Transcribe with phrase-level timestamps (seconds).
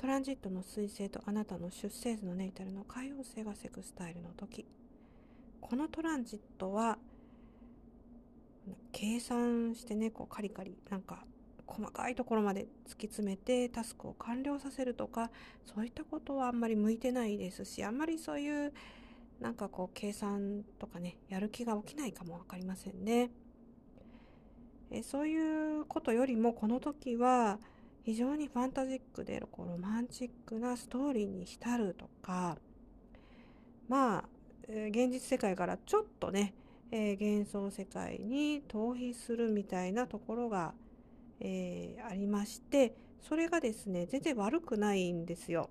[0.00, 4.64] トランジットの彗星とあなたの出生図のネイタルの海王星がセクスタイルの時
[5.60, 6.96] このトランジットは
[8.92, 11.26] 計算してねこうカリカリなんか
[11.66, 15.30] 細かいところまで突き詰めてタスクを完了させるとか
[15.66, 18.72] そういったことはあんまり向いてないですしあんまりそういう
[19.38, 23.30] なんかこう計算とかねやる気が起きないかも分かりませんね。
[24.90, 27.58] えそういうことよりもこの時は
[28.02, 32.58] 非常にファンタジックでこうロマンチックなストーリーに浸るとか
[33.88, 34.24] まあ、
[34.68, 36.54] 現実世界からちょっとね、
[36.92, 40.74] えー、幻想世界に逃避するみたいなところが
[41.40, 45.70] えー、ありましてそれがですね全然悪くないんですよ。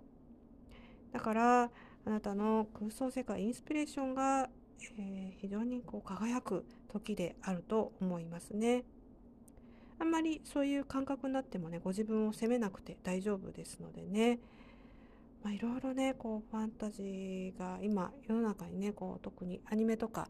[1.11, 1.63] だから
[2.05, 4.49] あなたの空想世界インスピレーションが、
[4.97, 8.83] えー、非常にこう輝く時であると思いますね。
[9.99, 14.39] あんまりそういう感覚になってもねご自分を責めなくて大丈夫ですのでね
[15.43, 20.27] まあ、いろいろねこうファンタジーが今世の中にねこう特にアニメとか、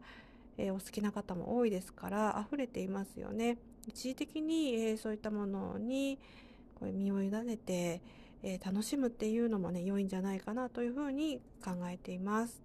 [0.56, 3.58] えー、お好きな方も多いですから溢れていますよね。
[3.86, 6.18] 一時的に、えー、そういったものに
[6.78, 8.02] これ身を委ねて、
[8.42, 12.62] えー、楽しむっていうのもね良いんじゃないかなというふうに考えています。